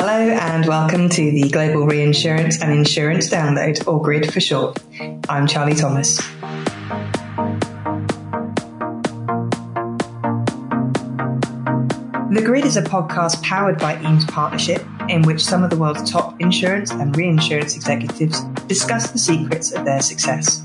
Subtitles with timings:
[0.00, 4.80] Hello and welcome to the Global Reinsurance and Insurance Download, or GRID for short.
[5.28, 6.18] I'm Charlie Thomas.
[12.30, 16.08] The Grid is a podcast powered by Eames Partnership, in which some of the world's
[16.08, 20.64] top insurance and reinsurance executives discuss the secrets of their success.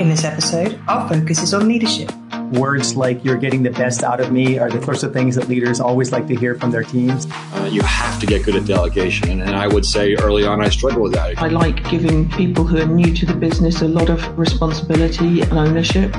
[0.00, 2.10] In this episode, our focus is on leadership.
[2.52, 5.48] Words like you're getting the best out of me are the sorts of things that
[5.48, 7.25] leaders always like to hear from their teams.
[7.70, 9.40] You have to get good at delegation.
[9.40, 11.38] And I would say early on, I struggled with that.
[11.38, 15.52] I like giving people who are new to the business a lot of responsibility and
[15.52, 16.14] ownership.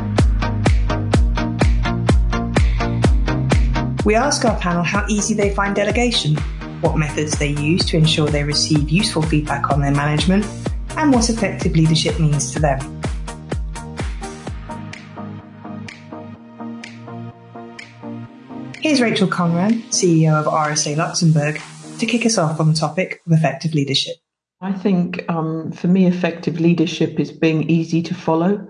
[4.06, 6.36] We ask our panel how easy they find delegation,
[6.82, 10.46] what methods they use to ensure they receive useful feedback on their management,
[10.98, 12.97] and what effective leadership means to them.
[18.88, 21.62] Here's Rachel Conran, CEO of RSA Luxembourg,
[22.00, 24.16] to kick us off on the topic of effective leadership.
[24.62, 28.66] I think um, for me, effective leadership is being easy to follow.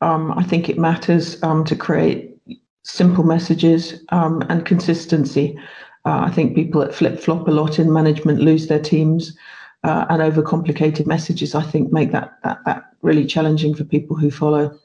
[0.00, 2.34] Um, I think it matters um, to create
[2.82, 5.58] simple messages um, and consistency.
[6.06, 9.36] Uh, I think people that flip flop a lot in management lose their teams,
[9.84, 14.30] uh, and overcomplicated messages, I think, make that, that, that really challenging for people who
[14.30, 14.78] follow.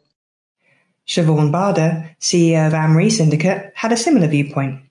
[1.08, 4.82] Shevawn Barder, CEO of AmRe Syndicate, had a similar viewpoint.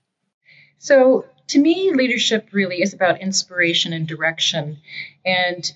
[0.77, 4.79] So, to me, leadership really is about inspiration and direction.
[5.25, 5.71] And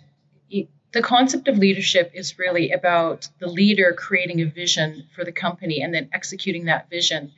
[0.94, 5.82] the concept of leadership is really about the leader creating a vision for the company
[5.82, 7.34] and then executing that vision.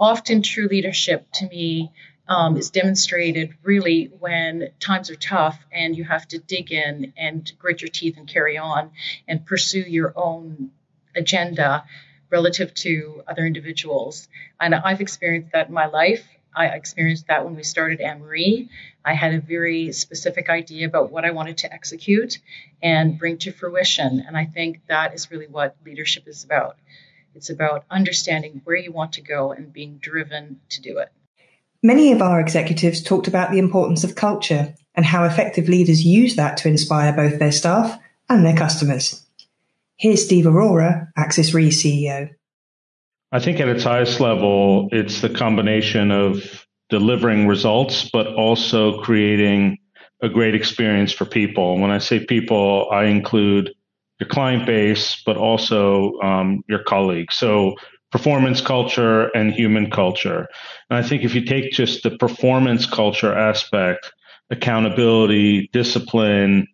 [0.00, 1.92] Often, true leadership to me
[2.28, 7.50] um, is demonstrated really when times are tough and you have to dig in and
[7.58, 8.90] grit your teeth and carry on
[9.26, 10.70] and pursue your own
[11.16, 11.84] agenda
[12.30, 14.28] relative to other individuals.
[14.60, 16.26] And I've experienced that in my life.
[16.54, 18.68] I experienced that when we started AmRe.
[19.04, 22.38] I had a very specific idea about what I wanted to execute
[22.82, 24.24] and bring to fruition.
[24.26, 26.76] And I think that is really what leadership is about.
[27.34, 31.12] It's about understanding where you want to go and being driven to do it.
[31.82, 36.34] Many of our executives talked about the importance of culture and how effective leaders use
[36.34, 39.24] that to inspire both their staff and their customers.
[39.98, 42.28] Here's Steve Arora, Axis Re CEO.
[43.32, 49.78] I think at its highest level, it's the combination of delivering results, but also creating
[50.22, 51.78] a great experience for people.
[51.78, 53.72] When I say people, I include
[54.20, 57.34] your client base, but also um, your colleagues.
[57.34, 57.74] So
[58.12, 60.46] performance culture and human culture.
[60.90, 64.12] And I think if you take just the performance culture aspect,
[64.50, 66.68] accountability, discipline,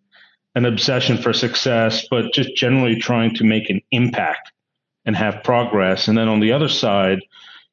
[0.55, 4.51] an obsession for success, but just generally trying to make an impact
[5.05, 6.07] and have progress.
[6.07, 7.19] And then on the other side,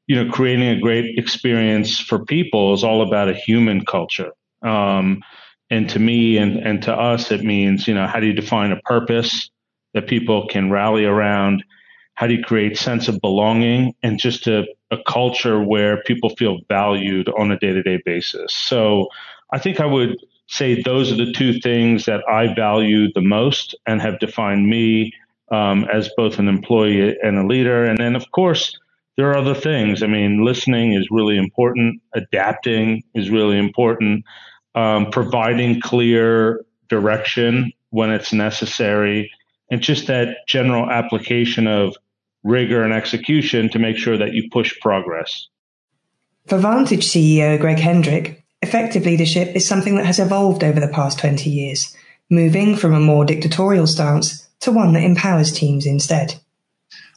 [0.06, 4.32] you know, creating a great experience for people is all about a human culture.
[4.62, 5.22] Um,
[5.70, 8.72] and to me and, and to us, it means, you know, how do you define
[8.72, 9.50] a purpose
[9.94, 11.64] that people can rally around?
[12.14, 16.58] How do you create sense of belonging and just a, a culture where people feel
[16.68, 18.52] valued on a day to day basis?
[18.52, 19.08] So
[19.52, 20.16] I think I would
[20.46, 25.12] say those are the two things that I value the most and have defined me
[25.50, 27.84] um, as both an employee and a leader.
[27.84, 28.78] And then, of course,
[29.16, 30.02] there are other things.
[30.02, 34.24] I mean, listening is really important, adapting is really important,
[34.74, 39.30] um, providing clear direction when it's necessary,
[39.70, 41.94] and just that general application of
[42.42, 45.48] rigor and execution to make sure that you push progress.
[46.46, 51.18] For Vantage CEO Greg Hendrick, Effective leadership is something that has evolved over the past
[51.18, 51.96] 20 years,
[52.30, 56.40] moving from a more dictatorial stance to one that empowers teams instead.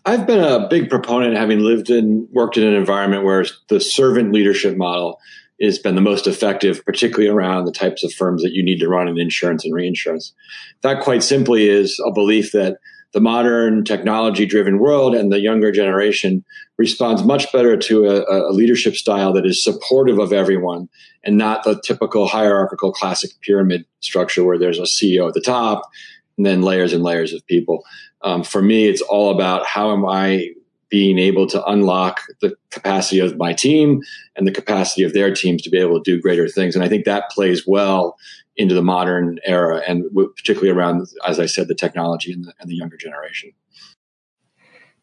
[0.05, 4.33] I've been a big proponent, having lived and worked in an environment where the servant
[4.33, 5.19] leadership model
[5.61, 8.89] has been the most effective, particularly around the types of firms that you need to
[8.89, 10.33] run in insurance and reinsurance.
[10.81, 12.77] That quite simply is a belief that
[13.15, 16.43] the modern technology driven world and the younger generation
[16.77, 20.89] responds much better to a, a, leadership style that is supportive of everyone
[21.23, 25.89] and not the typical hierarchical classic pyramid structure where there's a CEO at the top
[26.35, 27.85] and then layers and layers of people.
[28.21, 30.49] Um, for me, it's all about how am I
[30.95, 34.01] being able to unlock the capacity of my team
[34.37, 36.73] and the capacity of their teams to be able to do greater things.
[36.73, 38.17] And I think that plays well
[38.55, 40.05] into the modern era, and
[40.37, 43.51] particularly around, as I said, the technology and the, and the younger generation.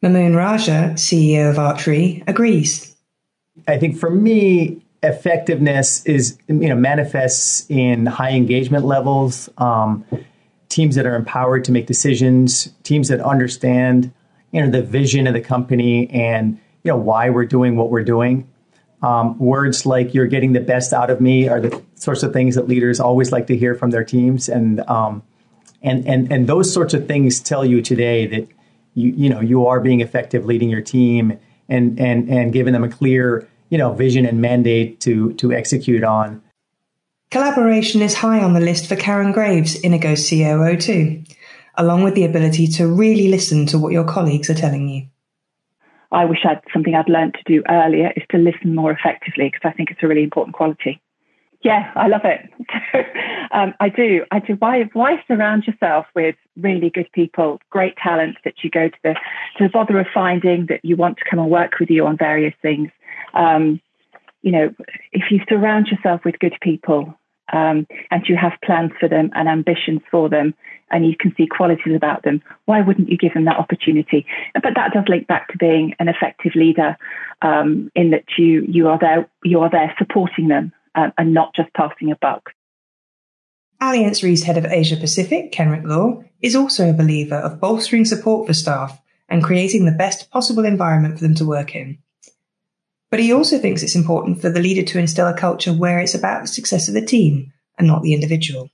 [0.02, 2.96] Maamoun Rajeh, CEO of Arch Re, agrees.
[3.68, 10.06] I think for me, effectiveness is you know manifests in high engagement levels, um,
[10.70, 14.10] teams that are empowered to make decisions, teams that understand
[14.52, 18.04] you know the vision of the company and you know why we're doing what we're
[18.04, 18.48] doing.
[19.02, 22.54] Um, words like "you're getting the best out of me" are the sorts of things
[22.54, 25.22] that leaders always like to hear from their teams, and um,
[25.82, 28.48] and and and those sorts of things tell you today that
[28.94, 31.38] you you know you are being effective leading your team
[31.68, 36.04] and and and giving them a clear you know vision and mandate to to execute
[36.04, 36.42] on.
[37.30, 41.24] Collaboration is high on the list for Karen Graves, Inigo COO too,
[41.76, 45.06] along with the ability to really listen to what your colleagues are telling you.
[46.10, 49.62] I wish I'd something I'd learned to do earlier is to listen more effectively because
[49.64, 51.00] I think it's a really important quality.
[51.62, 52.50] Yeah, I love it.
[53.52, 54.24] um, I do.
[54.30, 54.54] I do.
[54.54, 59.14] Why, why surround yourself with really good people, great talent that you go to the
[59.58, 62.16] to the bother of finding that you want to come and work with you on
[62.16, 62.90] various things.
[63.32, 63.80] Um,
[64.42, 64.74] you know,
[65.12, 67.16] if you surround yourself with good people
[67.52, 70.54] um, and you have plans for them and ambitions for them,
[70.90, 74.26] and you can see qualities about them, why wouldn't you give them that opportunity?
[74.54, 76.96] But that does link back to being an effective leader,
[77.40, 81.54] um, in that you you are there you are there supporting them uh, and not
[81.54, 82.50] just passing a buck.
[83.80, 88.46] Allianz Re's head of Asia Pacific, Kenrick Law, is also a believer of bolstering support
[88.46, 91.98] for staff and creating the best possible environment for them to work in.
[93.12, 96.14] But he also thinks it's important for the leader to instill a culture where it's
[96.14, 98.70] about the success of the team and not the individual.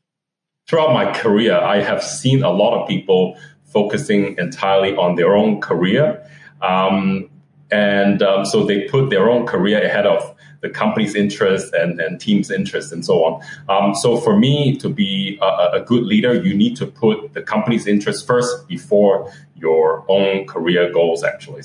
[0.68, 5.60] Throughout my career, I have seen a lot of people focusing entirely on their own
[5.60, 6.24] career.
[6.62, 7.28] Um,
[7.72, 12.20] and um, so they put their own career ahead of the company's interest and, and
[12.20, 13.42] team's interest and so on.
[13.68, 17.42] Um, so for me to be a, a, good leader, you need to put the
[17.42, 21.62] company's interest first before your own career goals, actually.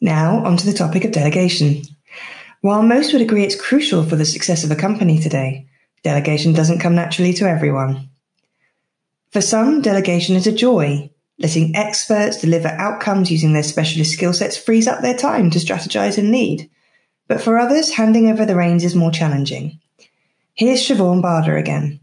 [0.00, 1.82] Now, onto the topic of delegation.
[2.64, 5.66] While most would agree it's crucial for the success of a company today,
[6.02, 8.08] delegation doesn't come naturally to everyone.
[9.32, 11.10] For some, delegation is a joy.
[11.38, 16.16] Letting experts deliver outcomes using their specialist skill sets frees up their time to strategize
[16.16, 16.70] and lead.
[17.28, 19.78] But for others, handing over the reins is more challenging.
[20.54, 22.00] Here's Shevawn Barder again.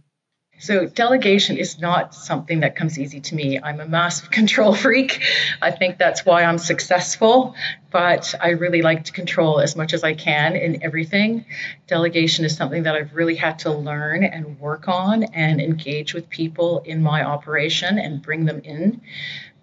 [0.62, 3.60] So delegation is not something that comes easy to me.
[3.60, 5.24] I'm a massive control freak.
[5.60, 7.56] I think that's why I'm successful,
[7.90, 11.46] but I really like to control as much as I can in everything.
[11.88, 16.30] Delegation is something that I've really had to learn and work on and engage with
[16.30, 19.02] people in my operation and bring them in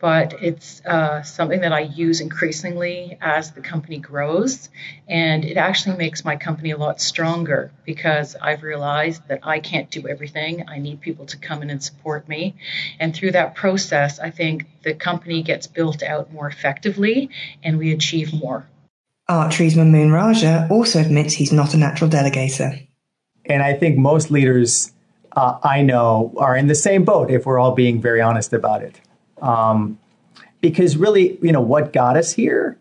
[0.01, 4.69] but it's uh, something that I use increasingly as the company grows.
[5.09, 9.91] And it actually makes my company a lot stronger because I've realized that I can't
[9.91, 10.69] do everything.
[10.69, 12.55] I need people to come in and support me.
[13.01, 17.31] And through that process, I think the company gets built out more effectively
[17.65, 18.67] and we achieve more.
[19.29, 22.87] Arch Re's Maamoun Rajeh also admits he's not a natural delegator.
[23.45, 24.93] And I think most leaders
[25.37, 28.83] uh, I know are in the same boat if we're all being very honest about
[28.83, 29.01] it.
[29.43, 29.99] Um,
[30.61, 32.77] because really, you know, what got us here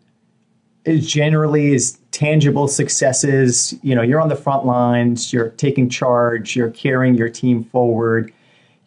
[0.86, 3.76] is generally is tangible successes.
[3.84, 8.34] You know, you're on the front lines, you're taking charge, you're carrying your team forward,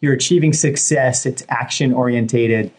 [0.01, 1.25] you're achieving success.
[1.25, 2.71] It's action orientated.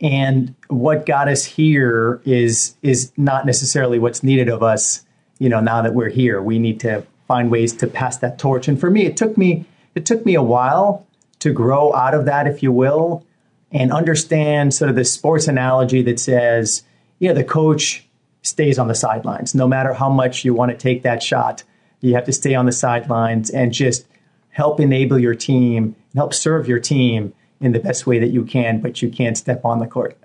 [0.00, 5.04] And what got us here is is not necessarily what's needed of us.
[5.38, 8.68] You know, now that we're here, we need to find ways to pass that torch.
[8.68, 11.06] And for me, it took me it took me a while
[11.40, 13.24] to grow out of that, if you will
[13.72, 16.82] and understand sort of the sports analogy that says,
[17.18, 18.06] you know, the coach
[18.42, 19.54] stays on the sidelines.
[19.54, 21.62] No matter how much you want to take that shot,
[22.00, 24.06] you have to stay on the sidelines and just
[24.50, 28.80] help enable your team, help serve your team in the best way that you can,
[28.80, 30.18] but you can't step on the court.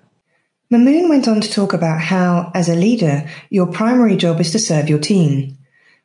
[0.72, 4.60] Maamoun went on to talk about how, as a leader, your primary job is to
[4.60, 5.58] serve your team.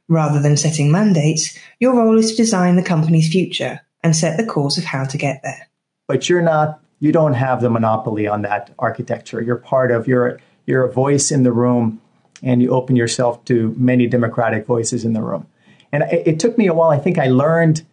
[0.09, 4.45] Rather than setting mandates, your role is to design the company's future and set the
[4.45, 5.69] course of how to get there.
[6.09, 9.41] But you're not you don't have the monopoly on that architecture.
[9.43, 12.01] You're part of you're you're a voice in the room,
[12.43, 15.47] and you open yourself to many democratic voices in the room.
[15.91, 16.91] And it, it took me a while.
[16.91, 17.85] I think I learned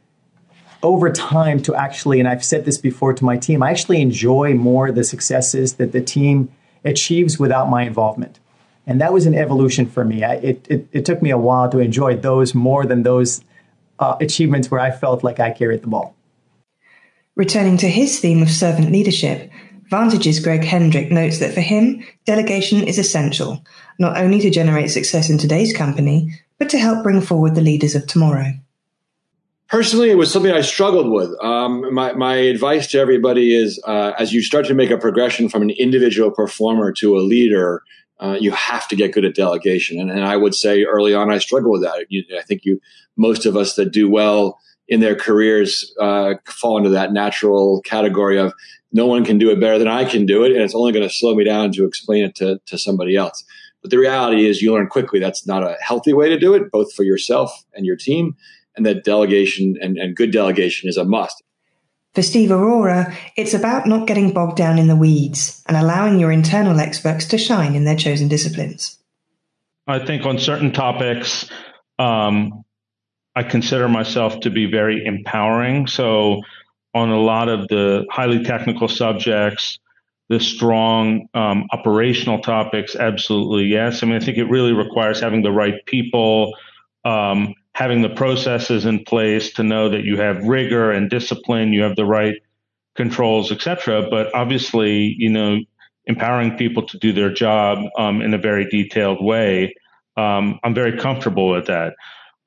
[0.84, 4.54] over time to actually, and I've said this before to my team, I actually enjoy
[4.54, 6.50] more the successes that the team
[6.86, 8.40] achieves without my involvement.
[8.86, 10.24] And that was an evolution for me.
[10.24, 13.44] I, it, it, it, took me a while to enjoy those more than those
[14.00, 16.16] uh, achievements where I felt like I carried the ball.
[17.38, 19.52] Returning to his theme of servant leadership,
[19.92, 23.64] Vantage's Greg Hendrick notes that for him, delegation is essential,
[24.00, 27.94] not only to generate success in today's company, but to help bring forward the leaders
[27.94, 28.54] of tomorrow.
[29.70, 31.30] Personally, it was something I struggled with.
[31.44, 35.48] Um, my, my advice to everybody is uh, as you start to make a progression
[35.48, 37.84] from an individual performer to a leader,
[38.20, 40.00] uh, you have to get good at delegation.
[40.00, 42.08] And, and, I would say early on, I struggled with that.
[42.10, 42.82] You, I think you,
[43.16, 48.38] most of us that do well in their careers uh, fall into that natural category
[48.38, 48.54] of
[48.92, 51.08] no one can do it better than I can do it, and it's only going
[51.08, 53.44] to slow me down to explain it to, to somebody else.
[53.82, 56.72] But the reality is, you learn quickly that's not a healthy way to do it,
[56.72, 58.36] both for yourself and your team,
[58.76, 61.44] and that delegation and, and good delegation is a must.
[62.16, 66.32] For Steve Arora, it's about not getting bogged down in the weeds and allowing your
[66.32, 68.98] internal experts to shine in their chosen disciplines.
[69.86, 71.48] I think on certain topics,
[72.00, 72.64] um,
[73.38, 75.86] I consider myself to be very empowering.
[75.86, 76.42] So,
[76.96, 79.78] on a lot of the highly technical subjects,
[80.28, 84.02] the strong um, operational topics, absolutely yes.
[84.02, 86.52] I mean, I think it really requires having the right people,
[87.06, 91.84] um, having the processes in place to know that you have rigor and discipline, you
[91.84, 92.42] have the right
[92.96, 94.08] controls, etc.
[94.10, 95.60] But obviously, you know,
[96.08, 99.76] empowering people to do their job um, in a very detailed way,
[100.18, 101.94] um, I'm very comfortable with that.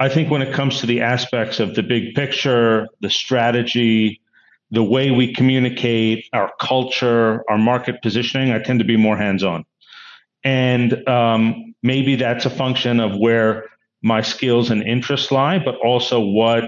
[0.01, 4.23] I think when it comes to the aspects of the big picture, the strategy,
[4.71, 9.45] the way we communicate, our culture, our market positioning, I tend to be more hands
[9.45, 9.67] on.
[10.43, 13.67] And um, maybe that's a function of where
[14.03, 16.65] my skills and interests lie, but also what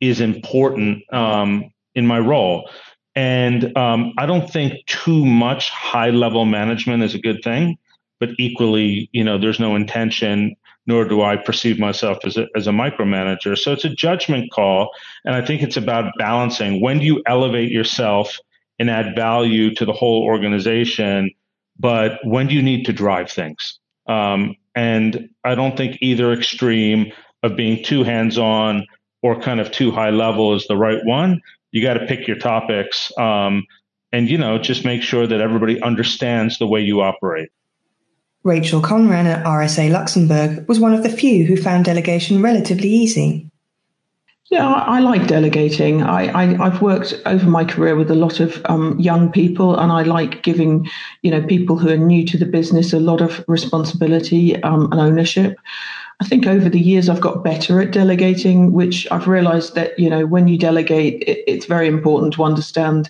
[0.00, 2.70] is important um, in my role.
[3.14, 7.76] And um, I don't think too much high level management is a good thing,
[8.20, 10.56] but equally, you know, there's no intention
[10.90, 13.56] nor do I perceive myself as a, as a micromanager.
[13.56, 14.90] So it's a judgment call.
[15.24, 18.36] And I think it's about balancing when do you elevate yourself
[18.80, 21.30] and add value to the whole organization,
[21.78, 23.78] but when do you need to drive things?
[24.08, 27.12] Um, and I don't think either extreme
[27.44, 28.84] of being too hands on
[29.22, 31.40] or kind of too high level is the right one.
[31.70, 33.16] You got to pick your topics.
[33.16, 33.64] Um,
[34.12, 37.50] and you know just make sure that everybody understands the way you operate
[38.42, 43.50] Rachel Conran at RSA Luxembourg was one of the few who found delegation relatively easy.
[44.50, 46.02] Yeah, I, I like delegating.
[46.02, 50.02] I, have worked over my career with a lot of um, young people, and I
[50.02, 50.88] like giving,
[51.22, 55.00] you know, people who are new to the business a lot of responsibility um, and
[55.00, 55.56] ownership.
[56.20, 60.10] I think over the years I've got better at delegating, which I've realised that you
[60.10, 63.08] know when you delegate, it, it's very important to understand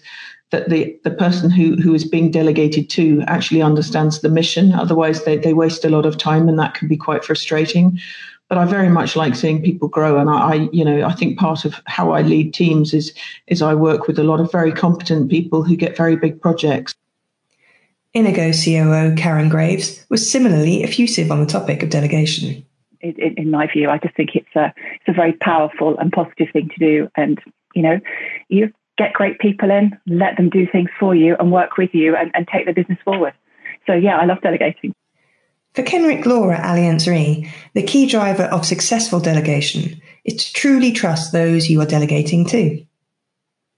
[0.51, 4.73] that the, the person who, who is being delegated to actually understands the mission.
[4.73, 7.99] Otherwise, they, they waste a lot of time, and that can be quite frustrating.
[8.49, 11.39] But I very much like seeing people grow, and I, I, you know, I think
[11.39, 13.15] part of how I lead teams is
[13.47, 16.97] is I work with a lot of very competent people who get very big projects.
[18.13, 22.67] Inigo COO Karen Graves was similarly effusive on the topic of delegation.
[23.01, 26.49] In, in, my view, I just think it's a it's a very powerful and positive
[26.53, 27.41] thing to do, and
[27.77, 28.01] you know,
[28.49, 32.15] you get great people in, let them do things for you and work with you
[32.15, 33.33] and, and take the business forward.
[33.87, 34.95] So yeah, I love delegating.
[35.73, 40.93] For Kenrick Law at Allianz Re, the key driver of successful delegation is to truly
[40.93, 42.85] trust those you are delegating to.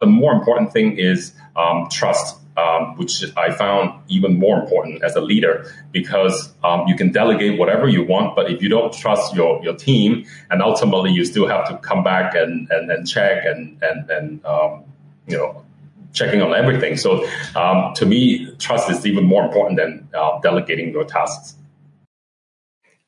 [0.01, 5.15] The more important thing is um, trust, um, which I found even more important as
[5.15, 9.37] a leader because um, you can delegate whatever you want, but if you don't trust
[9.37, 13.45] your, your team, and ultimately you still have to come back and, and, and check
[13.45, 14.85] and, and, and um,
[15.27, 15.65] you know,
[16.13, 16.97] checking on everything.
[16.97, 17.27] So
[17.57, 21.57] um, to me, trust is even more important than uh, delegating your tasks.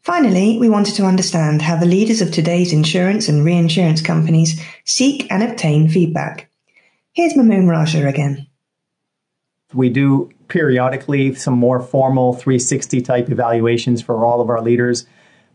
[0.03, 5.27] Finally, we wanted to understand how the leaders of today's insurance and reinsurance companies seek
[5.31, 6.51] and obtain feedback.
[7.13, 8.47] Here's Maamoun Rajeh again.
[9.73, 15.07] We do periodically some more formal 360 type evaluations for all of our leaders.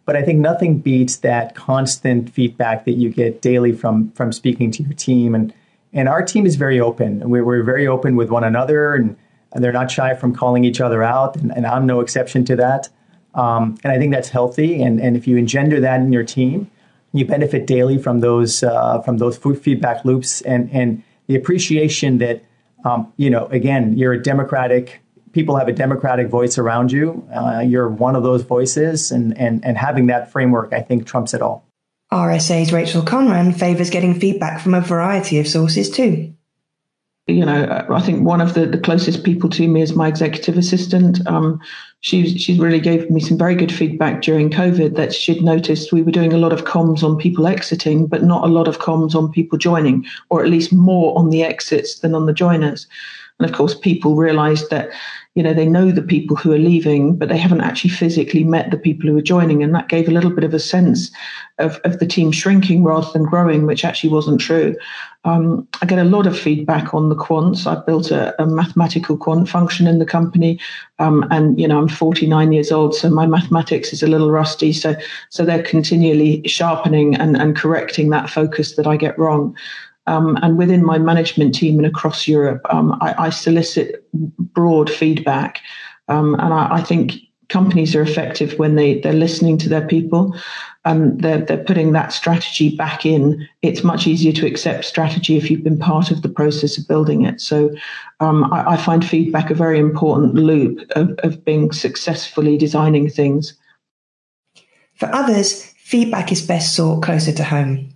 [0.05, 4.71] But I think nothing beats that constant feedback that you get daily from, from speaking
[4.71, 5.53] to your team and
[5.93, 7.29] and our team is very open.
[7.29, 9.17] We're, we're very open with one another, and,
[9.51, 11.35] and, they're not shy from calling each other out.
[11.35, 12.89] And, and I'm no exception to that.
[13.33, 14.81] Um, and I think that's healthy.
[14.81, 16.69] And, and if you engender that in your team,
[17.11, 22.43] you benefit daily from those uh, from those feedback loops and and the appreciation that
[22.85, 27.27] um, you know again you're a democratic people have a democratic voice around you.
[27.33, 31.33] Uh, you're one of those voices, and and and having that framework, I think, trumps
[31.33, 31.68] it all.
[32.11, 36.33] RSA's Rachel Conran favours getting feedback from a variety of sources too.
[37.27, 40.57] You know, I think one of the, the closest people to me is my executive
[40.57, 41.25] assistant.
[41.27, 41.61] Um,
[41.99, 46.01] she she really gave me some very good feedback during COVID that she'd noticed we
[46.01, 49.13] were doing a lot of comms on people exiting, but not a lot of comms
[49.13, 52.87] on people joining, or at least more on the exits than on the joiners.
[53.37, 54.89] And of course, people realised that
[55.35, 58.71] you know, they know the people who are leaving, but they haven't actually physically met
[58.71, 59.61] the people who are joining.
[59.61, 61.11] And that gave a little bit of a sense
[61.59, 64.75] of, of the team shrinking rather than growing, which actually wasn't true.
[65.25, 67.67] Um, I get a lot of feedback on the quants.
[67.67, 70.59] I've built a, a mathematical quant function in the company.
[70.97, 74.73] Um, and, you know, I'm 49 years old, so my mathematics is a little rusty.
[74.73, 74.95] So,
[75.29, 79.55] so they're continually sharpening and, and correcting that focus that I get wrong.
[80.07, 85.61] Um, and within my management team and across Europe, um, I, I, solicit broad feedback.
[86.07, 87.13] Um, and I, I, think
[87.49, 90.35] companies are effective when they, they're listening to their people
[90.85, 93.47] and they're, they're putting that strategy back in.
[93.61, 97.25] It's much easier to accept strategy if you've been part of the process of building
[97.25, 97.41] it.
[97.41, 97.71] So
[98.19, 103.55] um, I, I, find feedback a very important loop of, of being successfully designing things.
[104.93, 107.88] For others, feedback is best sought closer to home.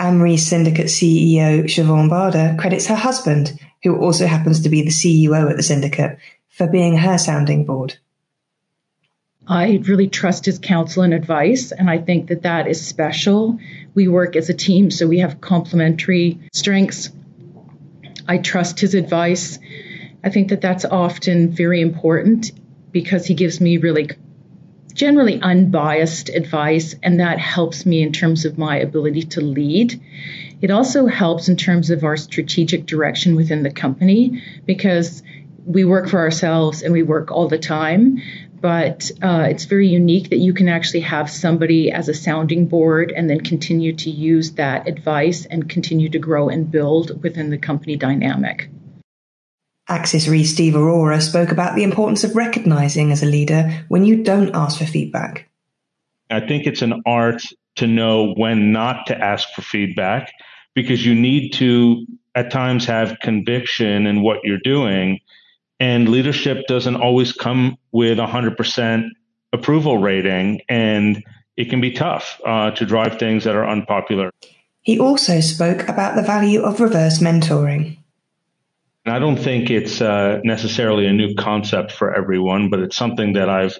[0.00, 5.50] AmRe Syndicate CEO Shevawn Barder credits her husband, who also happens to be the CEO
[5.50, 7.96] at the syndicate, for being her sounding board.
[9.46, 13.58] I really trust his counsel and advice, and I think that that is special.
[13.94, 17.10] We work as a team, so we have complementary strengths.
[18.26, 19.58] I trust his advice.
[20.22, 22.52] I think that that's often very important
[22.92, 24.10] because he gives me really
[24.98, 29.98] generally unbiased advice, and that helps me in terms of my ability to lead.
[30.60, 35.22] It also helps in terms of our strategic direction within the company because
[35.64, 38.20] we work for ourselves and we work all the time.
[38.60, 43.12] But uh, it's very unique that you can actually have somebody as a sounding board
[43.12, 47.58] and then continue to use that advice and continue to grow and build within the
[47.58, 48.68] company dynamic.
[49.88, 54.22] Axis Re Steve Arora spoke about the importance of recognizing as a leader when you
[54.22, 55.48] don't ask for feedback.
[56.30, 57.42] I think it's an art
[57.76, 60.32] to know when not to ask for feedback
[60.74, 65.20] because you need to at times have conviction in what you're doing.
[65.80, 69.08] And leadership doesn't always come with a 100%
[69.52, 71.22] approval rating, and
[71.56, 74.30] it can be tough uh, to drive things that are unpopular.
[74.82, 77.97] He also spoke about the value of reverse mentoring.
[79.10, 83.48] I don't think it's uh, necessarily a new concept for everyone, but it's something that
[83.48, 83.78] I've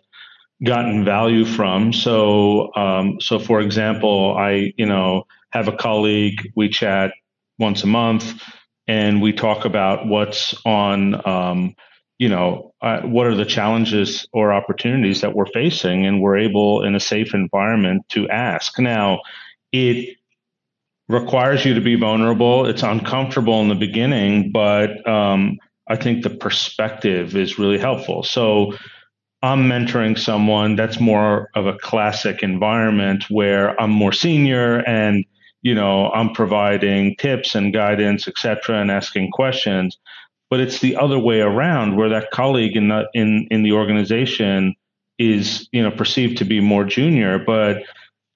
[0.64, 1.92] gotten value from.
[1.92, 7.12] So, um, so for example, I you know have a colleague we chat
[7.58, 8.42] once a month,
[8.86, 11.26] and we talk about what's on.
[11.26, 11.74] Um,
[12.18, 16.82] you know, uh, what are the challenges or opportunities that we're facing, and we're able
[16.82, 18.76] in a safe environment to ask.
[18.80, 19.20] Now,
[19.70, 20.17] it
[21.08, 22.66] requires you to be vulnerable.
[22.66, 28.22] It's uncomfortable in the beginning, but um, I think the perspective is really helpful.
[28.22, 28.74] So
[29.42, 35.24] I'm mentoring someone that's more of a classic environment where I'm more senior and
[35.62, 39.96] you know I'm providing tips and guidance, etc., and asking questions.
[40.50, 44.74] But it's the other way around, where that colleague in the in in the organization
[45.18, 47.82] is you know perceived to be more junior, but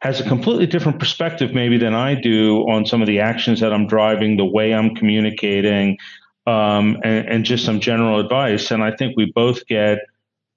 [0.03, 3.73] has a completely different perspective maybe than I do on some of the actions that
[3.73, 5.97] I'm driving, the way I'm communicating,
[6.45, 8.73] um, and, and, just some general advice.
[8.73, 9.99] And I think we both get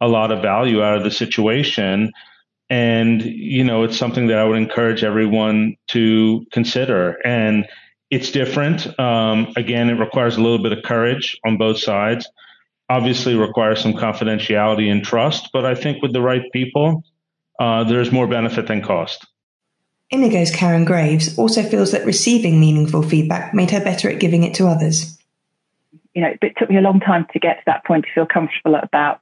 [0.02, 2.12] a lot of value out of the situation.
[2.72, 7.20] And, you know, it's something that I would encourage everyone to consider.
[7.24, 7.68] And
[8.10, 9.00] it's different.
[9.00, 12.28] Um, again, it requires a little bit of courage on both sides.
[12.90, 17.04] Obviously, requires some confidentiality and trust, but I think with the right people,
[17.60, 19.28] uh, there's more benefit than cost.
[20.12, 24.54] Inigo's Karen Graves also feels that receiving meaningful feedback made her better at giving it
[24.56, 25.18] to others.
[26.14, 28.26] You know, it took me a long time to get to that point to feel
[28.26, 29.22] comfortable about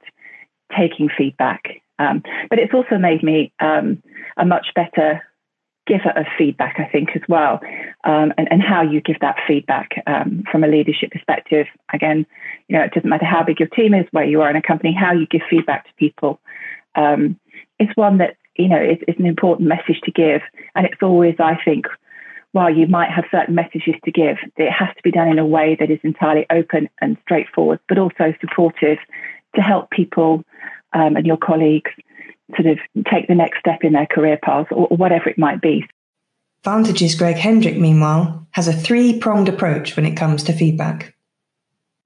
[0.76, 1.82] taking feedback.
[1.98, 4.02] Um, but it's also made me um,
[4.36, 5.22] a much better
[5.86, 7.60] giver of feedback, I think, as well,
[8.04, 11.66] um, and, and, how you give that feedback um, from a leadership perspective.
[11.92, 12.24] Again,
[12.68, 14.62] you know, it doesn't matter how big your team is, where you are in a
[14.62, 16.40] company, how you give feedback to people
[16.94, 17.38] um,
[17.96, 20.42] one that you know, it's, it's an important message to give.
[20.74, 21.86] And it's always, I think,
[22.52, 25.46] while you might have certain messages to give, it has to be done in a
[25.46, 28.98] way that is entirely open and straightforward, but also supportive
[29.56, 30.44] to help people
[30.92, 31.90] um, and your colleagues
[32.56, 32.78] sort of
[33.10, 35.84] take the next step in their career paths or, or whatever it might be.
[36.62, 41.14] Vantage's Greg Hendrick, meanwhile, has a three pronged approach when it comes to feedback.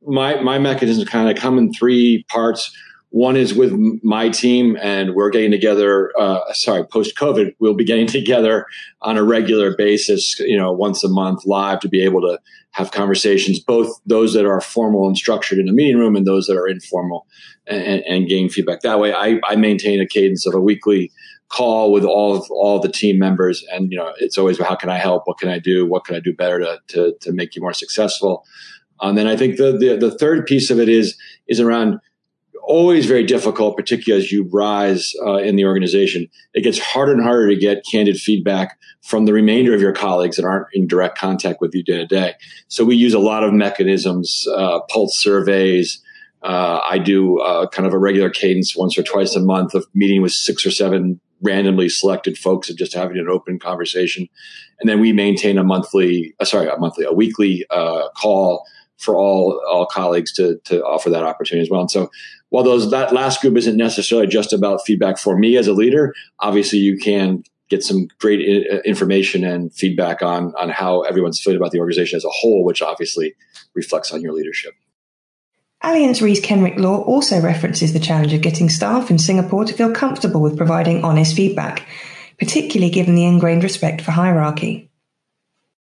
[0.03, 2.75] My, my mechanisms kind of come in three parts.
[3.11, 6.13] One is with my team, and we're getting together.
[6.19, 8.67] Uh, sorry, post COVID, we'll be getting together
[9.01, 10.39] on a regular basis.
[10.41, 12.39] You know, once a month, live, to be able to
[12.73, 16.47] have conversations, both those that are formal and structured in the meeting room, and those
[16.47, 17.27] that are informal,
[17.67, 19.15] and, and gain feedback that way.
[19.15, 21.11] I, I maintain a cadence of a weekly
[21.49, 24.91] call with all of all the team members, and you know, it's always how can
[24.91, 25.23] I help?
[25.25, 25.87] What can I do?
[25.87, 28.45] What can I do better to to, to make you more successful?
[29.01, 31.17] And then I think the, the the third piece of it is
[31.47, 32.01] is around
[32.69, 36.29] always very difficult, particularly as you rise uh, in the organization.
[36.53, 40.37] It gets harder and harder to get candid feedback from the remainder of your colleagues
[40.37, 42.35] that aren't in direct contact with you day to day.
[42.69, 46.03] So we use a lot of mechanisms, uh, pulse surveys.
[46.43, 49.87] Uh, I do uh, kind of a regular cadence once or twice a month of
[49.95, 54.29] meeting with six or seven randomly selected folks and just having an open conversation.
[54.81, 58.65] And then we maintain a monthly, uh, sorry, a monthly, a weekly uh, call
[58.99, 61.81] for all all colleagues to to offer that opportunity as well.
[61.81, 62.11] And so
[62.51, 66.15] while those that last group isn't necessarily just about feedback for me as a leader,
[66.41, 71.59] obviously you can get some great I- information and feedback on on how everyone's feeling
[71.59, 73.35] about the organization as a whole, which obviously
[73.75, 74.73] reflects on your leadership.
[75.85, 79.93] Allianz Re's Kenrick Law also references the challenge of getting staff in Singapore to feel
[79.93, 81.87] comfortable with providing honest feedback,
[82.39, 84.91] particularly given the ingrained respect for hierarchy.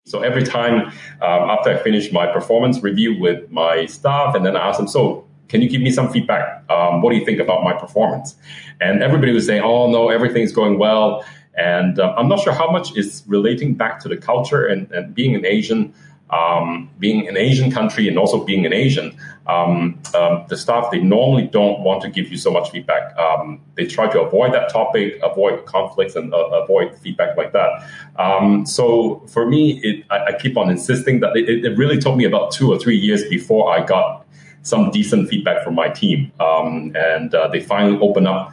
[0.07, 0.88] So every time
[1.22, 4.88] um, after I finish my performance review with my staff, and then I ask them,
[4.88, 6.65] so can you give me some feedback?
[6.71, 8.37] Um, what do you think about my performance?
[8.81, 11.25] And everybody was saying, oh no, everything's going well.
[11.57, 15.15] And uh, I'm not sure how much is relating back to the culture and, and
[15.15, 15.95] being an Asian
[16.31, 20.99] um, being an Asian country and also being an Asian, um, um, the staff they
[20.99, 23.17] normally don't want to give you so much feedback.
[23.17, 27.89] Um, they try to avoid that topic, avoid conflicts, and uh, avoid feedback like that.
[28.17, 32.17] Um, so for me, it, I, I, keep on insisting that it, it, really took
[32.17, 34.24] me about two or three years before I got
[34.64, 38.53] some decent feedback from my team, um, and uh, they finally open up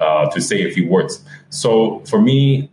[0.00, 1.24] uh, to say a few words.
[1.48, 2.68] So for me,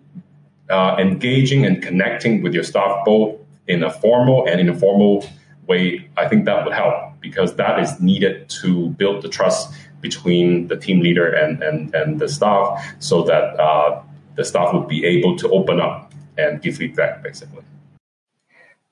[0.69, 5.25] uh, engaging and connecting with your staff both in a formal and informal
[5.67, 10.67] way, I think that would help because that is needed to build the trust between
[10.67, 14.02] the team leader and, and, and the staff so that uh,
[14.36, 17.63] the staff would be able to open up and give feedback, basically.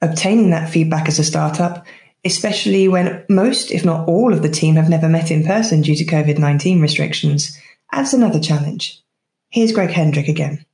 [0.01, 1.85] Obtaining that feedback as a startup,
[2.25, 5.95] especially when most, if not all, of the team have never met in person due
[5.95, 7.57] to COVID 19 restrictions,
[7.91, 9.01] adds another challenge.
[9.49, 10.65] Here's Greg Hendrick again.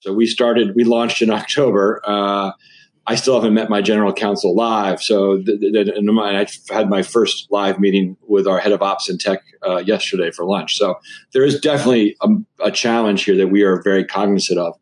[0.00, 2.00] So we started, we launched in October.
[2.04, 2.52] Uh,
[3.06, 5.02] I still haven't met my general counsel live.
[5.02, 9.20] So th- th- I had my first live meeting with our head of ops and
[9.20, 10.76] tech uh, yesterday for lunch.
[10.76, 10.98] So
[11.32, 12.28] there is definitely a,
[12.64, 14.78] a, challenge here that we are very cognizant of.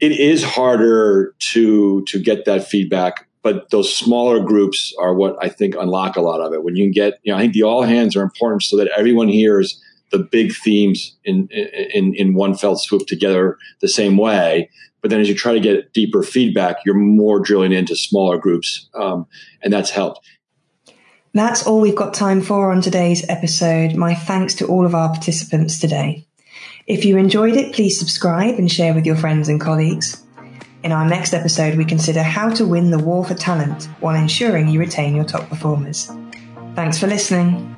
[0.00, 5.48] It is harder to to get that feedback, but those smaller groups are what I
[5.48, 6.64] think unlock a lot of it.
[6.64, 8.90] When you can get, you know, I think the all hands are important so that
[8.96, 14.70] everyone hears the big themes in, in, in one fell swoop together the same way.
[15.00, 18.88] But then as you try to get deeper feedback, you're more drilling into smaller groups.
[18.94, 19.26] Um,
[19.62, 20.26] and that's helped.
[21.34, 23.94] That's all we've got time for on today's episode.
[23.94, 26.26] My thanks to all of our participants today.
[26.86, 30.24] If you enjoyed it, please subscribe and share with your friends and colleagues.
[30.82, 34.68] In our next episode, we consider how to win the war for talent while ensuring
[34.68, 36.10] you retain your top performers.
[36.74, 37.77] Thanks for listening.